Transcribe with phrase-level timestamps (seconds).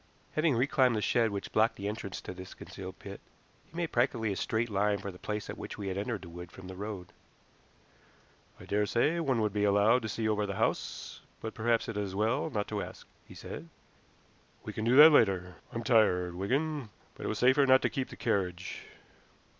[0.31, 3.21] Having reclimbed the shed which blocked the entrance to this concealed pit,
[3.69, 6.29] he made practically a straight line for the place at which we had entered the
[6.29, 7.13] wood from the road.
[8.59, 12.05] "I daresay one would be allowed to see over the house, but perhaps it is
[12.05, 13.69] as well not to ask," he said.
[14.63, 15.57] "We can do that later.
[15.71, 18.87] I'm tired, Wigan; but it was safer not to keep the carriage."